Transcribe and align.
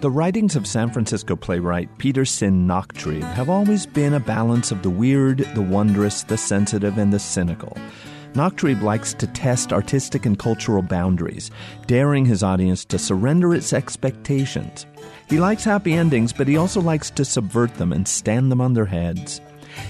The 0.00 0.10
writings 0.10 0.56
of 0.56 0.66
San 0.66 0.90
Francisco 0.90 1.36
playwright 1.36 1.98
Peter 1.98 2.24
Sinn 2.24 2.66
Nachtrieb 2.66 3.22
have 3.34 3.50
always 3.50 3.84
been 3.84 4.14
a 4.14 4.20
balance 4.20 4.72
of 4.72 4.82
the 4.82 4.88
weird, 4.88 5.40
the 5.54 5.60
wondrous, 5.60 6.22
the 6.22 6.38
sensitive, 6.38 6.96
and 6.96 7.12
the 7.12 7.18
cynical. 7.18 7.76
Nachtrieb 8.32 8.80
likes 8.80 9.12
to 9.12 9.26
test 9.26 9.74
artistic 9.74 10.24
and 10.24 10.38
cultural 10.38 10.80
boundaries, 10.80 11.50
daring 11.86 12.24
his 12.24 12.42
audience 12.42 12.82
to 12.86 12.98
surrender 12.98 13.52
its 13.52 13.74
expectations. 13.74 14.86
He 15.28 15.38
likes 15.38 15.64
happy 15.64 15.92
endings, 15.92 16.32
but 16.32 16.48
he 16.48 16.56
also 16.56 16.80
likes 16.80 17.10
to 17.10 17.24
subvert 17.26 17.74
them 17.74 17.92
and 17.92 18.08
stand 18.08 18.50
them 18.50 18.62
on 18.62 18.72
their 18.72 18.86
heads. 18.86 19.42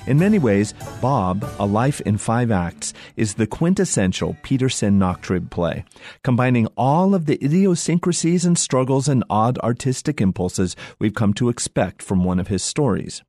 In 0.07 0.19
many 0.19 0.39
ways, 0.39 0.75
Bob, 1.01 1.45
A 1.59 1.67
Life 1.67 2.01
in 2.03 2.19
Five 2.19 2.51
Acts, 2.51 2.93
is 3.17 3.35
the 3.35 3.47
quintessential 3.47 4.37
Peter 4.43 4.69
Sinn 4.69 4.99
Nachtrieb 4.99 5.51
play, 5.51 5.85
combining 6.23 6.67
all 6.77 7.15
of 7.15 7.27
the 7.27 7.43
idiosyncrasies 7.45 8.45
and 8.45 8.59
struggles 8.59 9.09
and 9.09 9.25
odd 9.31 9.59
artistic 9.59 10.21
impulses 10.21 10.77
we've 10.99 11.15
come 11.15 11.35
to 11.35 11.49
expect 11.49 12.03
from 12.03 12.25
one 12.25 12.41
of 12.41 12.49
his 12.49 12.63
stories. 12.63 13.23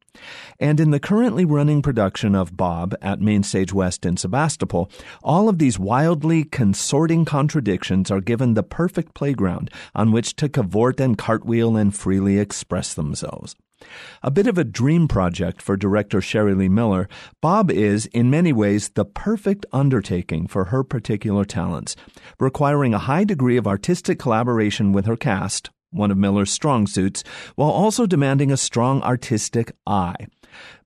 And 0.60 0.80
in 0.80 0.92
the 0.92 1.00
currently 1.00 1.46
running 1.46 1.82
production 1.82 2.36
of 2.36 2.56
Bob 2.56 2.94
at 3.02 3.20
Mainstage 3.20 3.74
West 3.74 4.06
in 4.06 4.18
Sebastopol, 4.18 4.92
all 5.24 5.50
of 5.50 5.58
these 5.58 5.80
wildly 5.80 6.44
consorting 6.44 7.26
contradictions 7.26 8.12
are 8.12 8.22
given 8.22 8.54
the 8.54 8.64
perfect 8.64 9.14
playground 9.14 9.72
on 9.96 10.12
which 10.12 10.36
to 10.36 10.50
cavort 10.50 11.00
and 11.00 11.18
cartwheel 11.18 11.76
and 11.76 11.96
freely 11.96 12.38
express 12.38 12.94
themselves. 12.94 13.56
A 14.22 14.30
bit 14.30 14.46
of 14.46 14.60
a 14.60 14.64
dream 14.64 15.08
project 15.08 15.60
for 15.60 15.76
director 15.76 16.22
Sherry 16.22 16.54
Lee 16.54 16.70
Miller, 16.70 17.10
Bob 17.42 17.72
is, 17.72 18.06
in 18.08 18.30
many 18.30 18.54
ways, 18.54 18.90
the 18.90 19.06
perfect 19.06 19.66
undertaking 19.72 20.46
for 20.46 20.66
her 20.66 20.84
particular 20.84 21.46
talents, 21.46 21.96
requiring 22.40 22.94
a 22.94 23.00
high 23.00 23.24
degree 23.24 23.58
of 23.58 23.66
artistic 23.66 24.20
collaboration 24.20 24.92
with 24.92 25.08
her 25.08 25.18
cast, 25.18 25.72
one 25.92 26.12
of 26.12 26.18
Miller's 26.18 26.52
strong 26.52 26.88
suits, 26.88 27.24
while 27.56 27.70
also 27.70 28.06
demanding 28.06 28.52
a 28.52 28.58
strong 28.58 29.02
artistic 29.04 29.72
eye. 29.86 30.28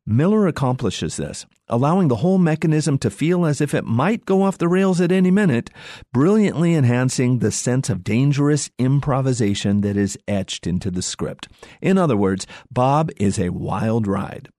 Miller 0.08 0.46
accomplishes 0.46 1.18
this, 1.18 1.48
allowing 1.68 2.10
the 2.10 2.18
whole 2.18 2.38
mechanism 2.38 3.00
to 3.00 3.10
feel 3.10 3.44
as 3.44 3.60
if 3.60 3.74
it 3.74 3.86
might 3.86 4.26
go 4.26 4.44
off 4.44 4.60
the 4.60 4.68
rails 4.68 5.02
at 5.02 5.12
any 5.12 5.32
minute, 5.32 5.72
brilliantly 6.14 6.76
enhancing 6.76 7.40
the 7.40 7.52
sense 7.52 7.90
of 7.90 8.04
dangerous 8.04 8.70
improvisation 8.78 9.82
that 9.82 9.98
is 9.98 10.18
etched 10.28 10.68
into 10.68 10.92
the 10.92 11.02
script. 11.02 11.48
In 11.82 11.98
other 11.98 12.16
words, 12.16 12.46
Bob 12.70 13.10
is 13.18 13.40
a 13.40 13.50
wild 13.50 14.06
ride. 14.06 14.50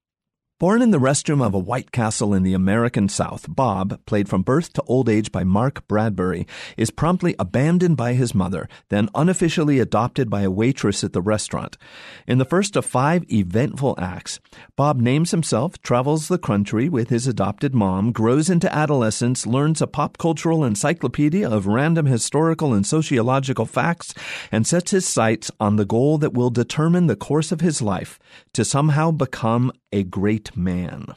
Born 0.58 0.80
in 0.80 0.90
the 0.90 0.96
restroom 0.96 1.44
of 1.44 1.52
a 1.52 1.58
White 1.58 1.92
Castle 1.92 2.32
in 2.32 2.42
the 2.42 2.54
American 2.54 3.10
South, 3.10 3.44
Bob, 3.46 4.00
played 4.06 4.26
from 4.26 4.40
birth 4.40 4.72
to 4.72 4.82
old 4.86 5.06
age 5.06 5.30
by 5.30 5.44
Mark 5.44 5.86
Bradbury, 5.86 6.46
is 6.78 6.90
promptly 6.90 7.36
abandoned 7.38 7.98
by 7.98 8.14
his 8.14 8.34
mother, 8.34 8.66
then 8.88 9.10
unofficially 9.14 9.80
adopted 9.80 10.30
by 10.30 10.40
a 10.40 10.50
waitress 10.50 11.04
at 11.04 11.12
the 11.12 11.20
restaurant. 11.20 11.76
In 12.26 12.38
the 12.38 12.46
first 12.46 12.74
of 12.74 12.86
five 12.86 13.30
eventful 13.30 13.96
acts, 13.98 14.40
Bob 14.76 14.98
names 14.98 15.30
himself, 15.30 15.78
travels 15.82 16.28
the 16.28 16.38
country 16.38 16.88
with 16.88 17.10
his 17.10 17.26
adopted 17.26 17.74
mom, 17.74 18.10
grows 18.10 18.48
into 18.48 18.74
adolescence, 18.74 19.46
learns 19.46 19.82
a 19.82 19.86
pop 19.86 20.16
cultural 20.16 20.64
encyclopedia 20.64 21.46
of 21.46 21.66
random 21.66 22.06
historical 22.06 22.72
and 22.72 22.86
sociological 22.86 23.66
facts, 23.66 24.14
and 24.50 24.66
sets 24.66 24.92
his 24.92 25.06
sights 25.06 25.50
on 25.60 25.76
the 25.76 25.84
goal 25.84 26.16
that 26.16 26.32
will 26.32 26.48
determine 26.48 27.08
the 27.08 27.14
course 27.14 27.52
of 27.52 27.60
his 27.60 27.82
life 27.82 28.18
to 28.54 28.64
somehow 28.64 29.10
become 29.10 29.70
a 29.92 30.02
great 30.02 30.45
man. 30.54 31.14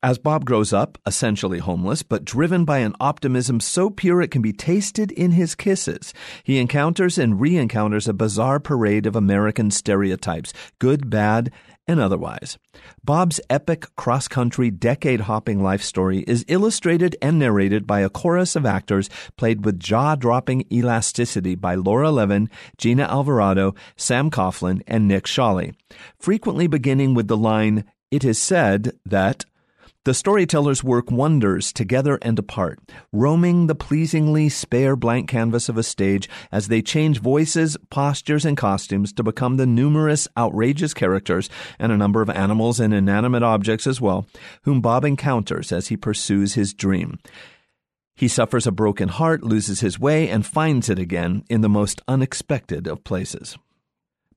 As 0.00 0.16
Bob 0.16 0.44
grows 0.44 0.72
up, 0.72 0.96
essentially 1.06 1.58
homeless, 1.58 2.04
but 2.04 2.24
driven 2.24 2.64
by 2.64 2.78
an 2.78 2.94
optimism 3.00 3.58
so 3.58 3.90
pure 3.90 4.22
it 4.22 4.30
can 4.30 4.42
be 4.42 4.52
tasted 4.52 5.10
in 5.10 5.32
his 5.32 5.56
kisses, 5.56 6.14
he 6.44 6.58
encounters 6.58 7.18
and 7.18 7.40
re 7.40 7.56
encounters 7.56 8.06
a 8.06 8.12
bizarre 8.12 8.60
parade 8.60 9.06
of 9.06 9.16
American 9.16 9.72
stereotypes, 9.72 10.52
good, 10.78 11.10
bad, 11.10 11.50
and 11.88 11.98
otherwise. 11.98 12.58
Bob's 13.02 13.40
epic 13.50 13.86
cross 13.96 14.28
country, 14.28 14.70
decade 14.70 15.22
hopping 15.22 15.64
life 15.64 15.82
story 15.82 16.18
is 16.28 16.44
illustrated 16.46 17.16
and 17.20 17.40
narrated 17.40 17.84
by 17.84 17.98
a 18.00 18.10
chorus 18.10 18.54
of 18.54 18.64
actors 18.64 19.10
played 19.36 19.64
with 19.64 19.80
jaw 19.80 20.14
dropping 20.14 20.64
elasticity 20.70 21.56
by 21.56 21.74
Laura 21.74 22.12
Levin, 22.12 22.48
Gina 22.76 23.02
Alvarado, 23.02 23.74
Sam 23.96 24.30
Coughlin, 24.30 24.80
and 24.86 25.08
Nick 25.08 25.26
Shawley, 25.26 25.72
frequently 26.20 26.68
beginning 26.68 27.14
with 27.14 27.26
the 27.26 27.36
line, 27.36 27.84
It 28.10 28.24
is 28.24 28.38
said 28.38 28.92
that 29.04 29.44
the 30.04 30.14
storytellers 30.14 30.82
work 30.82 31.10
wonders 31.10 31.70
together 31.70 32.18
and 32.22 32.38
apart, 32.38 32.80
roaming 33.12 33.66
the 33.66 33.74
pleasingly 33.74 34.48
spare 34.48 34.96
blank 34.96 35.28
canvas 35.28 35.68
of 35.68 35.76
a 35.76 35.82
stage 35.82 36.30
as 36.50 36.68
they 36.68 36.80
change 36.80 37.20
voices, 37.20 37.76
postures, 37.90 38.46
and 38.46 38.56
costumes 38.56 39.12
to 39.12 39.22
become 39.22 39.58
the 39.58 39.66
numerous 39.66 40.26
outrageous 40.38 40.94
characters 40.94 41.50
and 41.78 41.92
a 41.92 41.98
number 41.98 42.22
of 42.22 42.30
animals 42.30 42.80
and 42.80 42.94
inanimate 42.94 43.42
objects 43.42 43.86
as 43.86 44.00
well, 44.00 44.26
whom 44.62 44.80
Bob 44.80 45.04
encounters 45.04 45.70
as 45.70 45.88
he 45.88 45.96
pursues 45.96 46.54
his 46.54 46.72
dream. 46.72 47.18
He 48.16 48.28
suffers 48.28 48.66
a 48.66 48.72
broken 48.72 49.10
heart, 49.10 49.42
loses 49.44 49.80
his 49.80 50.00
way, 50.00 50.30
and 50.30 50.46
finds 50.46 50.88
it 50.88 50.98
again 50.98 51.44
in 51.50 51.60
the 51.60 51.68
most 51.68 52.00
unexpected 52.08 52.86
of 52.86 53.04
places. 53.04 53.58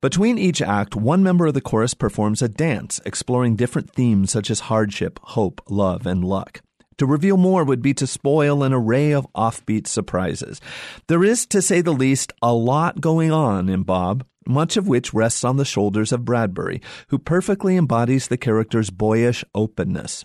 Between 0.01 0.39
each 0.39 0.63
act, 0.63 0.95
one 0.95 1.21
member 1.21 1.45
of 1.45 1.53
the 1.53 1.61
chorus 1.61 1.93
performs 1.93 2.41
a 2.41 2.49
dance 2.49 2.99
exploring 3.05 3.55
different 3.55 3.93
themes 3.93 4.31
such 4.31 4.49
as 4.49 4.61
hardship, 4.61 5.19
hope, 5.21 5.61
love, 5.69 6.07
and 6.07 6.23
luck. 6.23 6.61
To 6.97 7.05
reveal 7.05 7.37
more 7.37 7.63
would 7.63 7.83
be 7.83 7.93
to 7.93 8.07
spoil 8.07 8.63
an 8.63 8.73
array 8.73 9.11
of 9.11 9.27
offbeat 9.35 9.85
surprises. 9.85 10.59
There 11.07 11.23
is, 11.23 11.45
to 11.47 11.61
say 11.61 11.81
the 11.81 11.93
least, 11.93 12.33
a 12.41 12.51
lot 12.51 12.99
going 12.99 13.31
on 13.31 13.69
in 13.69 13.83
Bob, 13.83 14.25
much 14.47 14.77
of 14.77 14.87
which 14.87 15.13
rests 15.13 15.43
on 15.43 15.57
the 15.57 15.65
shoulders 15.65 16.11
of 16.11 16.25
Bradbury, 16.25 16.81
who 17.07 17.19
perfectly 17.19 17.77
embodies 17.77 18.27
the 18.27 18.37
character's 18.37 18.89
boyish 18.89 19.43
openness. 19.53 20.23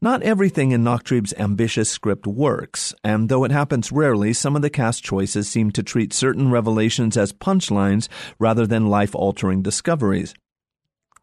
Not 0.00 0.22
everything 0.22 0.72
in 0.72 0.82
Nachtrieb's 0.82 1.34
ambitious 1.38 1.88
script 1.88 2.26
works, 2.26 2.94
and 3.04 3.28
though 3.28 3.44
it 3.44 3.52
happens 3.52 3.92
rarely, 3.92 4.32
some 4.32 4.56
of 4.56 4.62
the 4.62 4.70
cast 4.70 5.04
choices 5.04 5.48
seem 5.48 5.70
to 5.72 5.82
treat 5.82 6.12
certain 6.12 6.50
revelations 6.50 7.16
as 7.16 7.32
punchlines 7.32 8.08
rather 8.38 8.66
than 8.66 8.88
life 8.88 9.14
altering 9.14 9.62
discoveries. 9.62 10.34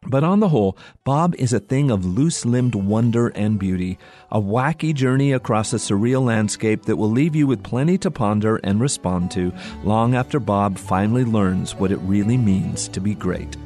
But 0.06 0.24
on 0.24 0.40
the 0.40 0.48
whole, 0.48 0.78
Bob 1.04 1.34
is 1.34 1.52
a 1.52 1.60
thing 1.60 1.90
of 1.90 2.06
loose 2.06 2.46
limbed 2.46 2.74
wonder 2.74 3.28
and 3.28 3.58
beauty, 3.58 3.98
a 4.30 4.40
wacky 4.40 4.94
journey 4.94 5.32
across 5.32 5.74
a 5.74 5.76
surreal 5.76 6.24
landscape 6.24 6.84
that 6.84 6.96
will 6.96 7.10
leave 7.10 7.36
you 7.36 7.46
with 7.46 7.62
plenty 7.62 7.98
to 7.98 8.10
ponder 8.10 8.56
and 8.64 8.80
respond 8.80 9.30
to 9.32 9.52
long 9.84 10.14
after 10.14 10.40
Bob 10.40 10.78
finally 10.78 11.24
learns 11.24 11.74
what 11.74 11.92
it 11.92 11.98
really 11.98 12.38
means 12.38 12.88
to 12.88 13.00
be 13.00 13.14
great. 13.14 13.56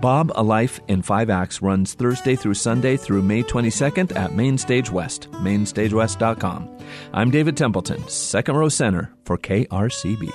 Bob, 0.00 0.32
A 0.34 0.42
Life 0.42 0.80
in 0.88 1.02
Five 1.02 1.30
Acts 1.30 1.62
runs 1.62 1.94
Thursday 1.94 2.34
through 2.34 2.54
Sunday 2.54 2.96
through 2.96 3.22
May 3.22 3.42
22nd 3.42 4.16
at 4.16 4.34
Mainstage 4.34 4.90
West, 4.90 5.30
mainstagewest.com. 5.32 6.68
I'm 7.12 7.30
David 7.30 7.56
Templeton, 7.56 8.08
second 8.08 8.56
row 8.56 8.70
center 8.70 9.12
for 9.24 9.38
KRCB. 9.38 10.32